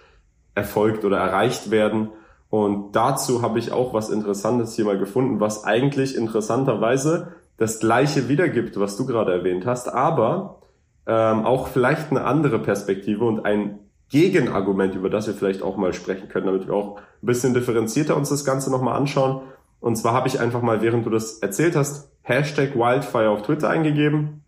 [0.56, 2.08] erfolgt oder erreicht werden?
[2.50, 8.28] Und dazu habe ich auch was Interessantes hier mal gefunden, was eigentlich interessanterweise das gleiche
[8.28, 10.62] wiedergibt, was du gerade erwähnt hast, aber
[11.06, 15.92] ähm, auch vielleicht eine andere Perspektive und ein Gegenargument, über das wir vielleicht auch mal
[15.92, 19.42] sprechen können, damit wir auch ein bisschen differenzierter uns das Ganze nochmal anschauen.
[19.78, 23.70] Und zwar habe ich einfach mal, während du das erzählt hast, Hashtag Wildfire auf Twitter
[23.70, 24.42] eingegeben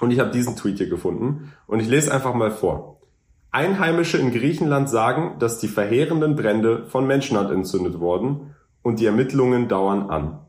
[0.00, 2.95] und ich habe diesen Tweet hier gefunden und ich lese einfach mal vor.
[3.56, 9.66] Einheimische in Griechenland sagen, dass die verheerenden Brände von Menschenhand entzündet wurden und die Ermittlungen
[9.66, 10.40] dauern an.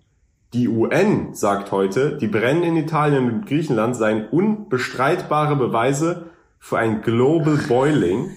[0.51, 7.01] Die UN sagt heute, die Brände in Italien und Griechenland seien unbestreitbare Beweise für ein
[7.01, 8.29] Global Boiling,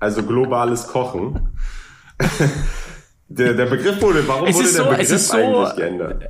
[0.00, 1.50] also globales Kochen.
[3.36, 6.24] Der, der Begriff wurde, warum es wurde der so, Begriff so, eigentlich geändert?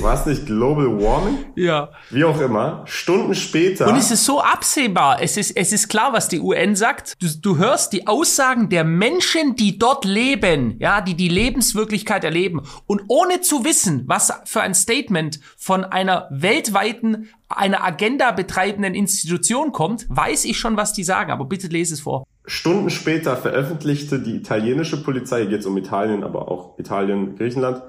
[0.00, 1.38] War es nicht Global Warming?
[1.54, 1.90] Ja.
[2.10, 2.82] Wie auch immer.
[2.86, 3.88] Stunden später.
[3.88, 5.22] Und es ist so absehbar.
[5.22, 7.14] Es ist, es ist klar, was die UN sagt.
[7.22, 12.62] Du, du hörst die Aussagen der Menschen, die dort leben, ja, die die Lebenswirklichkeit erleben.
[12.86, 19.72] Und ohne zu wissen, was für ein Statement von einer weltweiten, einer Agenda betreibenden Institution
[19.72, 21.32] kommt, weiß ich schon, was die sagen.
[21.32, 22.26] Aber bitte lese es vor.
[22.48, 27.82] Stunden später veröffentlichte die italienische Polizei, hier geht es um Italien, aber auch Italien, Griechenland,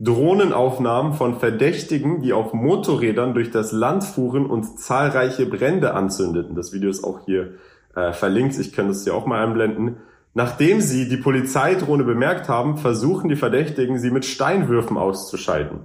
[0.00, 6.56] Drohnenaufnahmen von Verdächtigen, die auf Motorrädern durch das Land fuhren und zahlreiche Brände anzündeten.
[6.56, 7.54] Das Video ist auch hier
[7.94, 9.98] äh, verlinkt, ich kann das hier auch mal einblenden.
[10.32, 15.80] Nachdem sie die Polizeidrohne bemerkt haben, versuchen die Verdächtigen, sie mit Steinwürfen auszuschalten.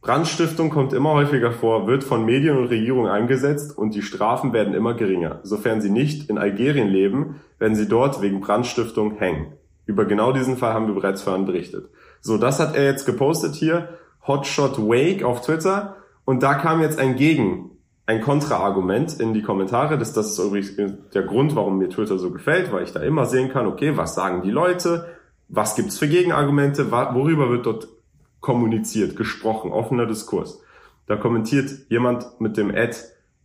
[0.00, 4.74] Brandstiftung kommt immer häufiger vor, wird von Medien und Regierung eingesetzt und die Strafen werden
[4.74, 5.40] immer geringer.
[5.42, 9.54] Sofern sie nicht in Algerien leben, werden sie dort wegen Brandstiftung hängen.
[9.84, 11.88] Über genau diesen Fall haben wir bereits vorhin berichtet.
[12.20, 13.88] So, das hat er jetzt gepostet hier,
[14.26, 17.70] Hotshot Wake auf Twitter und da kam jetzt ein Gegen,
[18.06, 19.98] ein Kontraargument in die Kommentare.
[19.98, 20.76] Das, das ist übrigens
[21.14, 24.14] der Grund, warum mir Twitter so gefällt, weil ich da immer sehen kann, okay, was
[24.14, 25.06] sagen die Leute,
[25.48, 27.88] was gibt's für Gegenargumente, worüber wird dort
[28.46, 30.62] kommuniziert, gesprochen, offener Diskurs.
[31.08, 32.96] Da kommentiert jemand mit dem Ad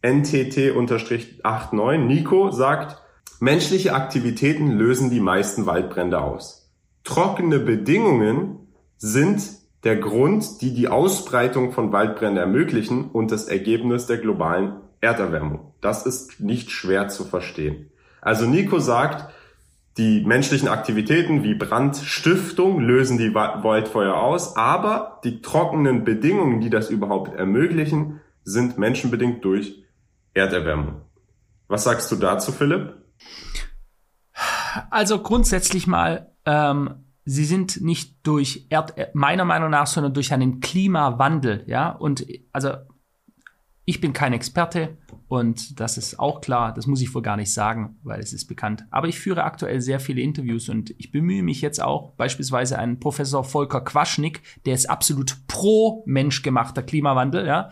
[0.03, 3.01] NTT-89, Nico sagt,
[3.39, 6.71] menschliche Aktivitäten lösen die meisten Waldbrände aus.
[7.03, 9.41] Trockene Bedingungen sind
[9.83, 15.73] der Grund, die die Ausbreitung von Waldbränden ermöglichen und das Ergebnis der globalen Erderwärmung.
[15.81, 17.89] Das ist nicht schwer zu verstehen.
[18.21, 19.33] Also Nico sagt,
[19.97, 26.89] die menschlichen Aktivitäten wie Brandstiftung lösen die Waldfeuer aus, aber die trockenen Bedingungen, die das
[26.89, 29.83] überhaupt ermöglichen, sind menschenbedingt durch
[30.33, 31.01] Erderwärmung.
[31.67, 32.95] Was sagst du dazu, Philipp?
[34.89, 40.61] Also grundsätzlich mal, ähm, sie sind nicht durch Erd, meiner Meinung nach, sondern durch einen
[40.61, 41.89] Klimawandel, ja.
[41.89, 42.75] Und also
[43.85, 44.97] ich bin kein Experte
[45.31, 48.49] Und das ist auch klar, das muss ich wohl gar nicht sagen, weil es ist
[48.49, 48.85] bekannt.
[48.91, 52.99] Aber ich führe aktuell sehr viele Interviews und ich bemühe mich jetzt auch, beispielsweise einen
[52.99, 57.69] Professor Volker Quaschnik, der ist absolut pro menschgemachter Klimawandel, ja,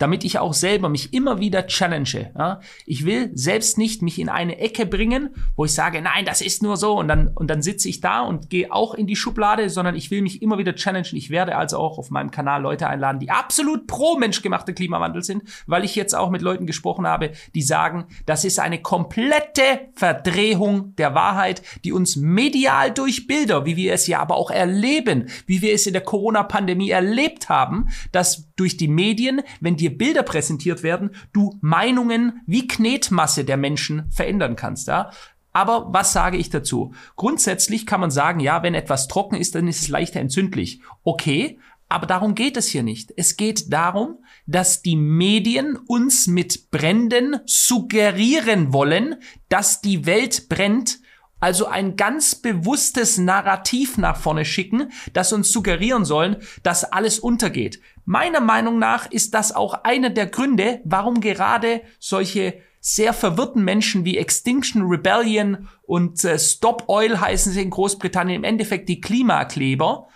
[0.00, 2.32] damit ich auch selber mich immer wieder challenge.
[2.36, 2.60] Ja?
[2.86, 6.62] Ich will selbst nicht mich in eine Ecke bringen, wo ich sage, nein, das ist
[6.62, 9.68] nur so und dann, und dann sitze ich da und gehe auch in die Schublade,
[9.68, 11.16] sondern ich will mich immer wieder challengen.
[11.16, 15.42] Ich werde also auch auf meinem Kanal Leute einladen, die absolut pro menschgemachte Klimawandel sind,
[15.66, 20.96] weil ich jetzt auch mit Leuten gesprochen habe, die sagen, das ist eine komplette Verdrehung
[20.96, 25.60] der Wahrheit, die uns medial durch Bilder, wie wir es ja aber auch erleben, wie
[25.60, 30.82] wir es in der Corona-Pandemie erlebt haben, dass durch die Medien, wenn dir Bilder präsentiert
[30.82, 35.10] werden, du Meinungen wie Knetmasse der Menschen verändern kannst, ja.
[35.52, 36.92] Aber was sage ich dazu?
[37.16, 40.80] Grundsätzlich kann man sagen, ja, wenn etwas trocken ist, dann ist es leichter entzündlich.
[41.02, 43.12] Okay, aber darum geht es hier nicht.
[43.16, 49.16] Es geht darum, dass die Medien uns mit Bränden suggerieren wollen,
[49.48, 51.00] dass die Welt brennt,
[51.40, 57.80] also ein ganz bewusstes Narrativ nach vorne schicken, das uns suggerieren sollen, dass alles untergeht.
[58.04, 64.04] Meiner Meinung nach ist das auch einer der Gründe, warum gerade solche sehr verwirrten Menschen
[64.04, 70.08] wie Extinction Rebellion und äh, Stop Oil heißen sie in Großbritannien im Endeffekt die Klimakleber,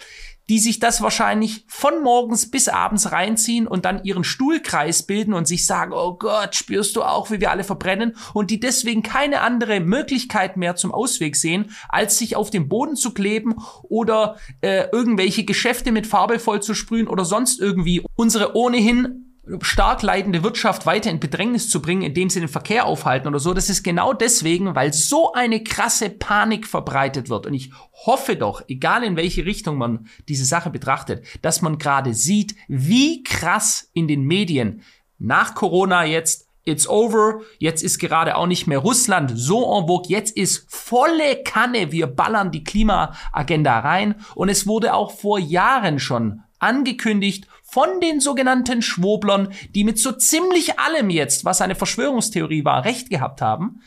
[0.48, 5.48] die sich das wahrscheinlich von morgens bis abends reinziehen und dann ihren Stuhlkreis bilden und
[5.48, 8.16] sich sagen, oh Gott, spürst du auch, wie wir alle verbrennen?
[8.34, 12.96] Und die deswegen keine andere Möglichkeit mehr zum Ausweg sehen, als sich auf den Boden
[12.96, 18.54] zu kleben oder äh, irgendwelche Geschäfte mit Farbe voll zu sprühen oder sonst irgendwie unsere
[18.54, 23.38] ohnehin stark leidende Wirtschaft weiter in Bedrängnis zu bringen, indem sie den Verkehr aufhalten oder
[23.38, 23.52] so.
[23.52, 27.46] Das ist genau deswegen, weil so eine krasse Panik verbreitet wird.
[27.46, 27.70] Und ich
[28.06, 33.22] hoffe doch, egal in welche Richtung man diese Sache betrachtet, dass man gerade sieht, wie
[33.22, 34.82] krass in den Medien
[35.18, 37.42] nach Corona jetzt It's over.
[37.58, 40.08] Jetzt ist gerade auch nicht mehr Russland so en vogue.
[40.08, 41.92] Jetzt ist volle Kanne.
[41.92, 44.14] Wir ballern die Klimaagenda rein.
[44.34, 50.12] Und es wurde auch vor Jahren schon angekündigt von den sogenannten Schwoblern, die mit so
[50.12, 53.80] ziemlich allem jetzt, was eine Verschwörungstheorie war, recht gehabt haben,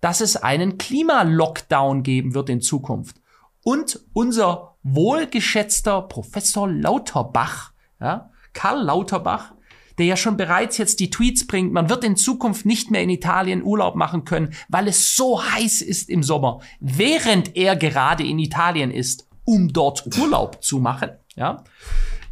[0.00, 3.16] dass es einen Klimalockdown geben wird in Zukunft.
[3.62, 9.54] Und unser wohlgeschätzter Professor Lauterbach, ja, Karl Lauterbach,
[9.98, 13.10] der ja schon bereits jetzt die Tweets bringt, man wird in Zukunft nicht mehr in
[13.10, 18.38] Italien Urlaub machen können, weil es so heiß ist im Sommer, während er gerade in
[18.38, 21.10] Italien ist, um dort Urlaub zu machen.
[21.36, 21.64] Ja,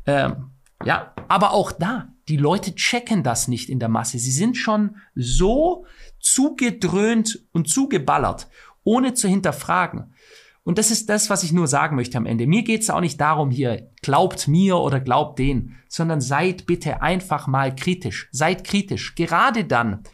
[0.07, 0.51] ähm,
[0.85, 4.19] ja, aber auch da, die Leute checken das nicht in der Masse.
[4.19, 5.87] Sie sind schon so
[6.21, 8.49] zugedröhnt und zugeballert,
[8.85, 10.15] ohne zu hinterfragen.
[10.65, 12.47] Und das ist das, was ich nur sagen möchte am Ende.
[12.47, 17.03] Mir geht es auch nicht darum hier, glaubt mir oder glaubt den, sondern seid bitte
[17.03, 18.29] einfach mal kritisch.
[18.31, 19.17] Seid kritisch.
[19.17, 20.05] Gerade dann.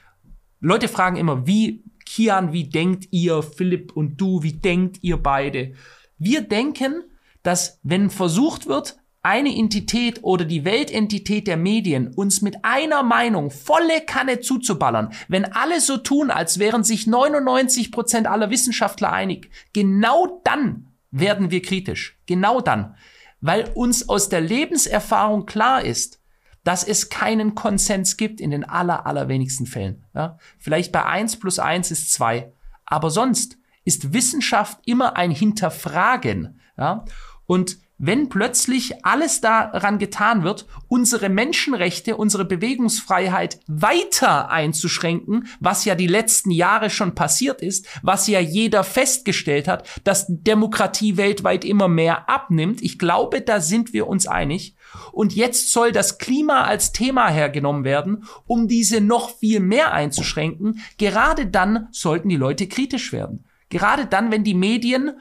[0.61, 5.75] Leute fragen immer, wie, Kian, wie denkt ihr, Philipp und du, wie denkt ihr beide?
[6.17, 7.05] Wir denken,
[7.49, 13.51] dass wenn versucht wird, eine Entität oder die Weltentität der Medien uns mit einer Meinung
[13.51, 19.51] volle Kanne zuzuballern, wenn alle so tun, als wären sich 99 Prozent aller Wissenschaftler einig,
[19.73, 22.19] genau dann werden wir kritisch.
[22.27, 22.97] Genau dann.
[23.41, 26.21] Weil uns aus der Lebenserfahrung klar ist,
[26.65, 30.05] dass es keinen Konsens gibt in den aller, allerwenigsten Fällen.
[30.15, 30.37] Ja?
[30.59, 32.53] Vielleicht bei eins plus eins ist zwei.
[32.85, 33.57] Aber sonst
[33.87, 36.61] ist Wissenschaft immer ein Hinterfragen.
[36.77, 37.07] Ja?
[37.49, 45.97] Und wenn plötzlich alles daran getan wird, unsere Menschenrechte, unsere Bewegungsfreiheit weiter einzuschränken, was ja
[45.97, 51.89] die letzten Jahre schon passiert ist, was ja jeder festgestellt hat, dass Demokratie weltweit immer
[51.89, 52.83] mehr abnimmt.
[52.83, 54.77] Ich glaube, da sind wir uns einig.
[55.11, 60.81] Und jetzt soll das Klima als Thema hergenommen werden, um diese noch viel mehr einzuschränken.
[60.99, 63.45] Gerade dann sollten die Leute kritisch werden.
[63.71, 65.15] Gerade dann, wenn die Medien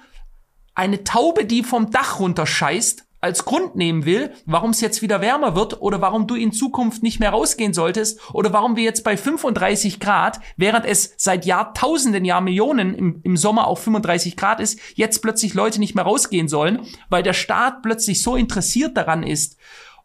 [0.78, 5.56] eine Taube, die vom Dach runterscheißt, als Grund nehmen will, warum es jetzt wieder wärmer
[5.56, 9.18] wird oder warum du in Zukunft nicht mehr rausgehen solltest oder warum wir jetzt bei
[9.18, 15.24] 35 Grad, während es seit Jahrtausenden, Jahrmillionen im, im Sommer auf 35 Grad ist, jetzt
[15.24, 19.58] plötzlich Leute nicht mehr rausgehen sollen, weil der Staat plötzlich so interessiert daran ist,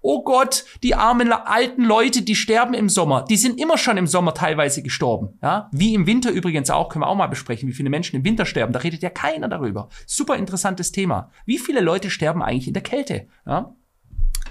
[0.03, 3.25] oh Gott, die armen alten Leute, die sterben im Sommer.
[3.29, 5.39] Die sind immer schon im Sommer teilweise gestorben.
[5.43, 5.71] Ja?
[5.73, 8.45] Wie im Winter übrigens auch, können wir auch mal besprechen, wie viele Menschen im Winter
[8.45, 8.73] sterben.
[8.73, 9.89] Da redet ja keiner darüber.
[10.07, 11.31] Super interessantes Thema.
[11.47, 13.29] Wie viele Leute sterben eigentlich in der Kälte?
[13.47, 13.75] Ja?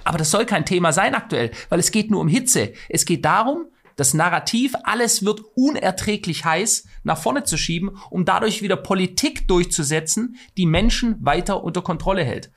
[0.04, 2.74] Aber das soll kein Thema sein aktuell, weil es geht nur um Hitze.
[2.90, 3.66] Es geht darum,
[3.98, 10.38] das Narrativ, alles wird unerträglich heiß, nach vorne zu schieben, um dadurch wieder Politik durchzusetzen,
[10.58, 12.52] die Menschen weiter unter Kontrolle hält.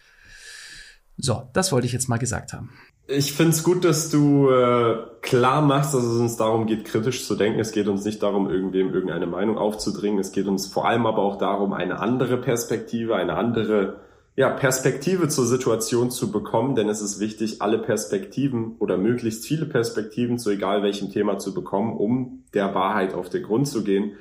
[1.16, 2.70] So, das wollte ich jetzt mal gesagt haben.
[3.06, 7.26] Ich finde es gut, dass du äh, klar machst, dass es uns darum geht, kritisch
[7.26, 7.60] zu denken.
[7.60, 10.18] Es geht uns nicht darum, irgendwem irgendeine Meinung aufzudringen.
[10.18, 14.00] Es geht uns vor allem aber auch darum, eine andere Perspektive, eine andere
[14.36, 19.66] ja, Perspektive zur Situation zu bekommen, denn es ist wichtig, alle Perspektiven oder möglichst viele
[19.66, 24.14] Perspektiven zu egal welchem Thema zu bekommen, um der Wahrheit auf den Grund zu gehen.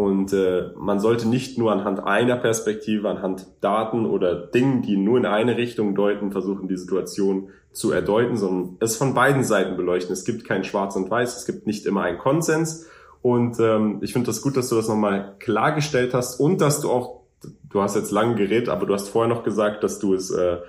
[0.00, 5.18] Und äh, man sollte nicht nur anhand einer Perspektive, anhand Daten oder Dingen, die nur
[5.18, 10.14] in eine Richtung deuten, versuchen, die Situation zu erdeuten, sondern es von beiden Seiten beleuchten.
[10.14, 12.86] Es gibt kein Schwarz und Weiß, es gibt nicht immer einen Konsens.
[13.20, 16.90] Und ähm, ich finde das gut, dass du das nochmal klargestellt hast und dass du
[16.90, 17.20] auch,
[17.68, 20.60] du hast jetzt lange geredet, aber du hast vorher noch gesagt, dass du es, äh,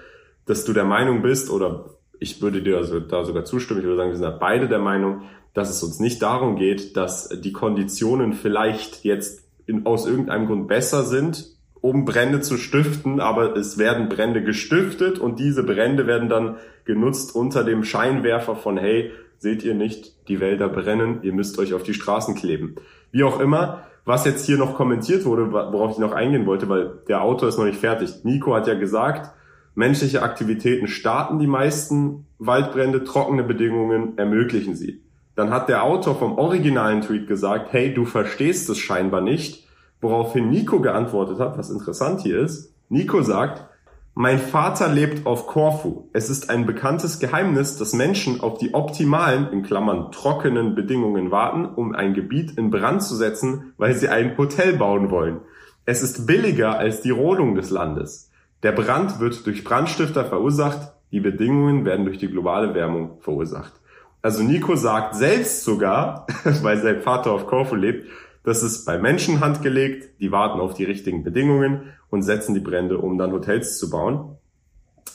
[0.45, 1.85] dass du der Meinung bist, oder
[2.19, 4.79] ich würde dir also da sogar zustimmen, ich würde sagen, wir sind da beide der
[4.79, 5.21] Meinung,
[5.53, 10.67] dass es uns nicht darum geht, dass die Konditionen vielleicht jetzt in, aus irgendeinem Grund
[10.67, 11.45] besser sind,
[11.81, 17.35] um Brände zu stiften, aber es werden Brände gestiftet und diese Brände werden dann genutzt
[17.35, 21.81] unter dem Scheinwerfer von, hey, seht ihr nicht, die Wälder brennen, ihr müsst euch auf
[21.81, 22.75] die Straßen kleben.
[23.11, 26.99] Wie auch immer, was jetzt hier noch kommentiert wurde, worauf ich noch eingehen wollte, weil
[27.07, 28.23] der Autor ist noch nicht fertig.
[28.23, 29.31] Nico hat ja gesagt,
[29.73, 35.01] menschliche Aktivitäten starten die meisten Waldbrände, trockene Bedingungen ermöglichen sie.
[35.35, 39.67] Dann hat der Autor vom originalen Tweet gesagt, hey, du verstehst es scheinbar nicht,
[40.01, 42.73] woraufhin Nico geantwortet hat, was interessant hier ist.
[42.89, 43.65] Nico sagt,
[44.13, 46.09] mein Vater lebt auf Korfu.
[46.11, 51.65] Es ist ein bekanntes Geheimnis, dass Menschen auf die optimalen, in Klammern trockenen Bedingungen warten,
[51.65, 55.39] um ein Gebiet in Brand zu setzen, weil sie ein Hotel bauen wollen.
[55.85, 58.29] Es ist billiger als die Rodung des Landes.
[58.63, 63.80] Der Brand wird durch Brandstifter verursacht, die Bedingungen werden durch die globale Wärmung verursacht.
[64.21, 68.07] Also Nico sagt selbst sogar, weil sein Vater auf Korfu lebt,
[68.43, 72.97] das ist bei Menschen handgelegt, die warten auf die richtigen Bedingungen und setzen die Brände,
[72.97, 74.37] um dann Hotels zu bauen.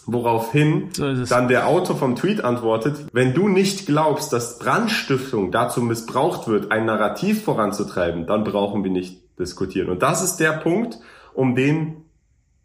[0.08, 5.82] Woraufhin so dann der Autor vom Tweet antwortet, wenn du nicht glaubst, dass Brandstiftung dazu
[5.82, 9.88] missbraucht wird, ein Narrativ voranzutreiben, dann brauchen wir nicht diskutieren.
[9.88, 11.00] Und das ist der Punkt,
[11.34, 12.04] um den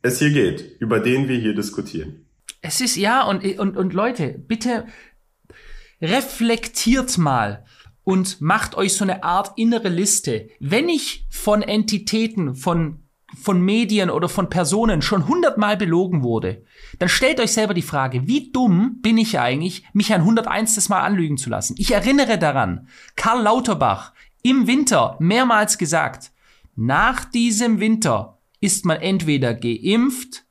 [0.04, 2.26] es hier geht, über den wir hier diskutieren.
[2.62, 4.86] Es ist ja, und, und, und Leute, bitte
[6.02, 7.66] reflektiert mal
[8.04, 10.50] und macht euch so eine Art innere Liste.
[10.60, 13.02] Wenn ich von Entitäten, von
[13.40, 16.64] von Medien oder von Personen schon hundertmal belogen wurde,
[17.00, 20.90] dann stellt euch selber die Frage, wie dumm bin ich eigentlich, mich ein 101.
[20.90, 21.76] Mal anlügen zu lassen?
[21.78, 26.32] Ich erinnere daran, Karl Lauterbach im Winter mehrmals gesagt,
[26.76, 30.46] nach diesem Winter ist man entweder geimpft,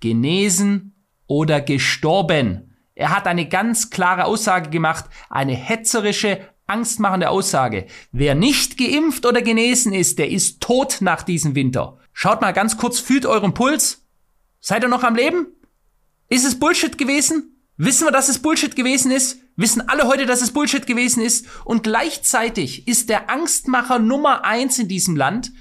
[0.00, 0.94] genesen
[1.26, 2.69] oder gestorben.
[3.00, 7.86] Er hat eine ganz klare Aussage gemacht, eine hetzerische, angstmachende Aussage.
[8.12, 11.96] Wer nicht geimpft oder genesen ist, der ist tot nach diesem Winter.
[12.12, 14.04] Schaut mal ganz kurz, fühlt euren Puls.
[14.60, 15.46] Seid ihr noch am Leben?
[16.28, 17.56] Ist es Bullshit gewesen?
[17.78, 19.38] Wissen wir, dass es Bullshit gewesen ist?
[19.56, 21.46] Wissen alle heute, dass es Bullshit gewesen ist?
[21.64, 25.52] Und gleichzeitig ist der Angstmacher Nummer eins in diesem Land.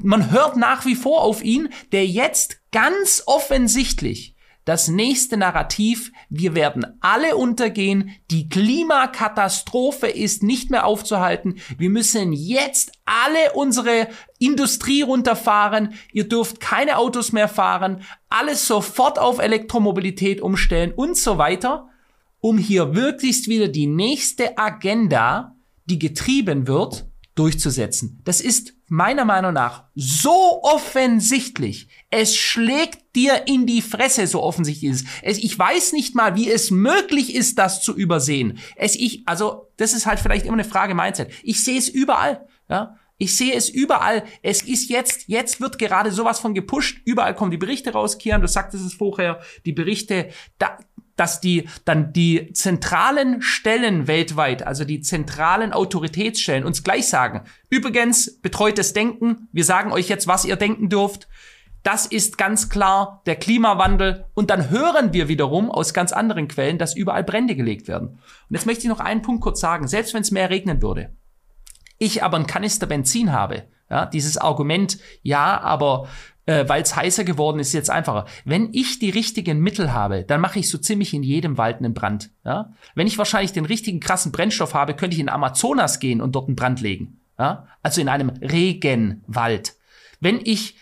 [0.00, 4.35] Man hört nach wie vor auf ihn, der jetzt ganz offensichtlich
[4.66, 12.32] das nächste Narrativ, wir werden alle untergehen, die Klimakatastrophe ist nicht mehr aufzuhalten, wir müssen
[12.32, 14.08] jetzt alle unsere
[14.40, 21.38] Industrie runterfahren, ihr dürft keine Autos mehr fahren, alles sofort auf Elektromobilität umstellen und so
[21.38, 21.88] weiter,
[22.40, 28.20] um hier wirklich wieder die nächste Agenda, die getrieben wird, durchzusetzen.
[28.24, 31.88] Das ist meiner Meinung nach so offensichtlich.
[32.10, 35.38] Es schlägt dir in die Fresse, so offensichtlich ist es.
[35.38, 38.58] Ich weiß nicht mal, wie es möglich ist, das zu übersehen.
[38.76, 41.30] Es ich, also, das ist halt vielleicht immer eine Frage Mindset.
[41.42, 42.96] Ich sehe es überall, ja.
[43.18, 44.24] Ich sehe es überall.
[44.42, 47.00] Es ist jetzt, jetzt wird gerade sowas von gepusht.
[47.06, 48.18] Überall kommen die Berichte raus.
[48.18, 49.40] Kian, du sagtest es vorher.
[49.64, 50.76] Die Berichte, da,
[51.16, 58.38] dass die dann die zentralen Stellen weltweit, also die zentralen Autoritätsstellen uns gleich sagen, übrigens
[58.40, 61.28] betreutes Denken, wir sagen euch jetzt, was ihr denken dürft.
[61.82, 64.24] Das ist ganz klar der Klimawandel.
[64.34, 68.08] Und dann hören wir wiederum aus ganz anderen Quellen, dass überall Brände gelegt werden.
[68.08, 69.86] Und jetzt möchte ich noch einen Punkt kurz sagen.
[69.86, 71.10] Selbst wenn es mehr regnen würde,
[71.98, 76.08] ich aber einen Kanister Benzin habe, ja, dieses Argument, ja, aber
[76.46, 78.24] äh, weil es heißer geworden ist, jetzt einfacher.
[78.44, 81.92] Wenn ich die richtigen Mittel habe, dann mache ich so ziemlich in jedem Wald einen
[81.92, 82.30] Brand.
[82.44, 82.72] Ja?
[82.94, 86.46] Wenn ich wahrscheinlich den richtigen krassen Brennstoff habe, könnte ich in Amazonas gehen und dort
[86.46, 87.20] einen Brand legen.
[87.38, 87.66] Ja?
[87.82, 89.74] Also in einem Regenwald.
[90.20, 90.76] Wenn ich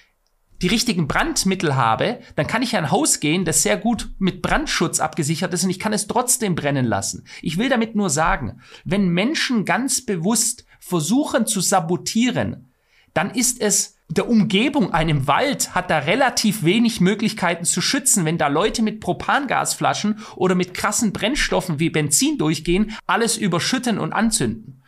[0.62, 4.40] die richtigen Brandmittel habe, dann kann ich in ein Haus gehen, das sehr gut mit
[4.40, 7.24] Brandschutz abgesichert ist und ich kann es trotzdem brennen lassen.
[7.42, 12.70] Ich will damit nur sagen, wenn Menschen ganz bewusst versuchen zu sabotieren,
[13.14, 18.38] dann ist es der Umgebung, einem Wald, hat da relativ wenig Möglichkeiten zu schützen, wenn
[18.38, 24.82] da Leute mit Propangasflaschen oder mit krassen Brennstoffen wie Benzin durchgehen, alles überschütten und anzünden.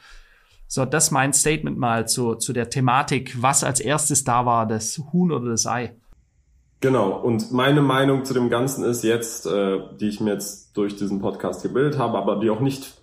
[0.68, 5.00] So, das mein Statement mal zu, zu der Thematik, was als erstes da war, das
[5.12, 5.94] Huhn oder das Ei.
[6.80, 10.96] Genau, und meine Meinung zu dem Ganzen ist jetzt, äh, die ich mir jetzt durch
[10.96, 12.94] diesen Podcast gebildet habe, aber die auch nicht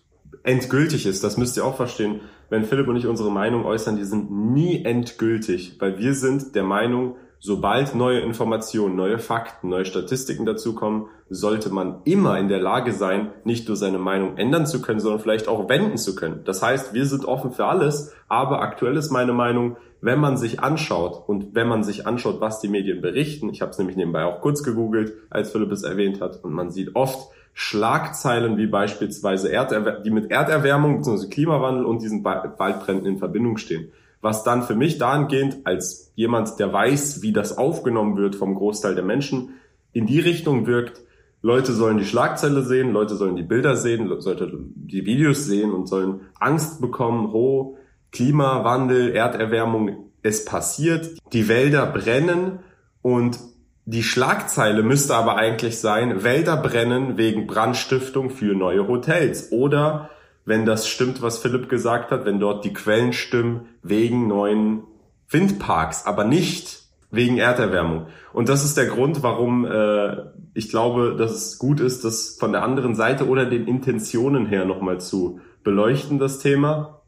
[0.44, 2.22] endgültig ist, das müsst ihr auch verstehen.
[2.50, 6.64] Wenn Philipp und ich unsere Meinung äußern, die sind nie endgültig, weil wir sind der
[6.64, 12.94] Meinung, sobald neue Informationen, neue Fakten, neue Statistiken dazukommen, sollte man immer in der Lage
[12.94, 16.42] sein, nicht nur seine Meinung ändern zu können, sondern vielleicht auch wenden zu können.
[16.46, 20.60] Das heißt, wir sind offen für alles, aber aktuell ist meine Meinung, wenn man sich
[20.60, 24.26] anschaut und wenn man sich anschaut, was die Medien berichten, ich habe es nämlich nebenbei
[24.26, 29.52] auch kurz gegoogelt, als Philipp es erwähnt hat, und man sieht oft Schlagzeilen wie beispielsweise
[29.52, 31.28] Erderwär die mit Erderwärmung bzw.
[31.30, 33.92] Klimawandel und diesen Waldbränden in Verbindung stehen.
[34.22, 38.96] Was dann für mich dahingehend als jemand, der weiß, wie das aufgenommen wird vom Großteil
[38.96, 39.50] der Menschen,
[39.92, 41.02] in die Richtung wirkt,
[41.42, 45.88] Leute sollen die Schlagzeile sehen, Leute sollen die Bilder sehen, sollten die Videos sehen und
[45.88, 47.78] sollen Angst bekommen, oh,
[48.14, 52.60] Klimawandel, Erderwärmung, es passiert, die Wälder brennen
[53.02, 53.38] und
[53.86, 60.10] die Schlagzeile müsste aber eigentlich sein, Wälder brennen wegen Brandstiftung für neue Hotels oder
[60.46, 64.84] wenn das stimmt, was Philipp gesagt hat, wenn dort die Quellen stimmen wegen neuen
[65.30, 68.08] Windparks, aber nicht wegen Erderwärmung.
[68.34, 70.18] Und das ist der Grund, warum äh,
[70.54, 74.66] ich glaube, dass es gut ist, das von der anderen Seite oder den Intentionen her
[74.66, 77.02] nochmal zu beleuchten, das Thema.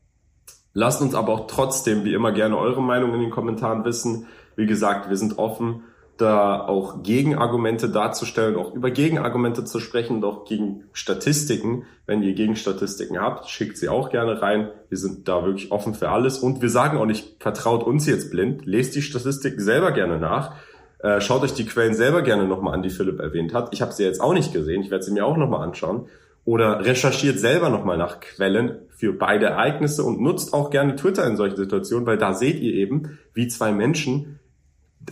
[0.74, 4.28] Lasst uns aber auch trotzdem, wie immer, gerne eure Meinung in den Kommentaren wissen.
[4.56, 5.84] Wie gesagt, wir sind offen,
[6.18, 11.84] da auch Gegenargumente darzustellen, auch über Gegenargumente zu sprechen auch gegen Statistiken.
[12.06, 14.70] Wenn ihr Gegenstatistiken habt, schickt sie auch gerne rein.
[14.90, 18.32] Wir sind da wirklich offen für alles und wir sagen auch nicht, vertraut uns jetzt
[18.32, 20.54] blind, lest die Statistiken selber gerne nach.
[21.00, 23.70] Äh, schaut euch die Quellen selber gerne nochmal an, die Philipp erwähnt hat.
[23.74, 26.08] Ich habe sie jetzt auch nicht gesehen, ich werde sie mir auch nochmal anschauen.
[26.46, 31.38] Oder recherchiert selber nochmal nach Quellen für beide Ereignisse und nutzt auch gerne Twitter in
[31.38, 34.40] solchen Situationen, weil da seht ihr eben, wie zwei Menschen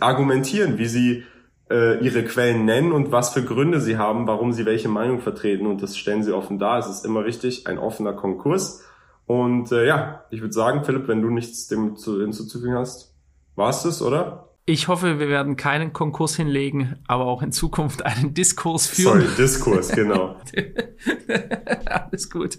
[0.00, 1.24] argumentieren, wie sie
[1.70, 5.66] äh, ihre Quellen nennen und was für Gründe sie haben, warum sie welche Meinung vertreten.
[5.66, 6.78] Und das stellen sie offen dar.
[6.78, 8.84] Es ist immer richtig, ein offener Konkurs.
[9.26, 13.14] Und äh, ja, ich würde sagen, Philipp, wenn du nichts dem zu, hinzuzufügen hast,
[13.54, 14.50] war es das, oder?
[14.66, 19.20] Ich hoffe, wir werden keinen Konkurs hinlegen, aber auch in Zukunft einen Diskurs führen.
[19.20, 20.36] Sorry, Diskurs, genau.
[21.84, 22.58] Alles gut.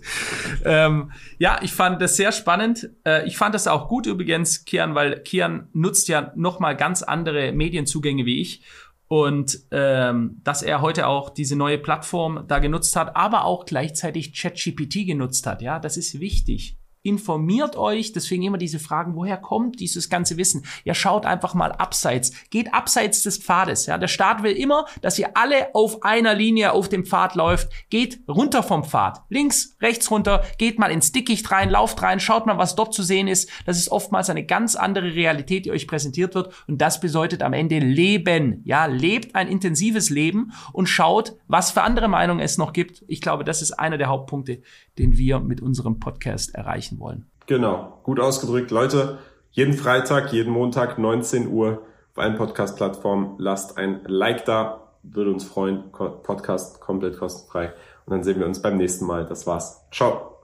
[0.64, 2.91] Ähm, ja, ich fand das sehr spannend.
[3.08, 7.51] Äh, ich fand das auch gut übrigens, Kian, weil Kian nutzt ja nochmal ganz andere
[7.53, 8.62] Medienzugänge wie ich.
[9.08, 14.39] Und ähm, dass er heute auch diese neue Plattform da genutzt hat, aber auch gleichzeitig
[14.39, 15.64] ChatGPT genutzt hat.
[15.64, 20.66] Ja, das ist wichtig informiert euch, deswegen immer diese Fragen, woher kommt dieses ganze Wissen?
[20.84, 23.86] Ja, schaut einfach mal abseits, geht abseits des Pfades.
[23.86, 27.70] Ja, der Staat will immer, dass ihr alle auf einer Linie auf dem Pfad läuft.
[27.89, 32.45] Geht runter vom Pfad, links, rechts runter, geht mal ins Dickicht rein, lauft rein, schaut
[32.45, 33.49] mal, was dort zu sehen ist.
[33.66, 37.53] Das ist oftmals eine ganz andere Realität, die euch präsentiert wird und das bedeutet am
[37.53, 38.62] Ende Leben.
[38.66, 43.03] Ja, lebt ein intensives Leben und schaut, was für andere Meinungen es noch gibt.
[43.08, 44.62] Ich glaube, das ist einer der Hauptpunkte,
[44.97, 46.56] den wir mit unserem Podcast
[46.96, 47.26] erreichen wollen.
[47.48, 48.72] Genau, gut ausgedrückt.
[48.72, 49.20] Leute,
[49.52, 53.36] jeden Freitag, jeden Montag, 19 Uhr auf allen Podcast-Plattformen.
[53.38, 55.91] Lasst ein Like da, würde uns freuen.
[55.91, 57.74] Podcast komplett kostenfrei.
[58.06, 59.26] Und dann sehen wir uns beim nächsten Mal.
[59.26, 59.86] Das war's.
[59.91, 60.34] Ciao.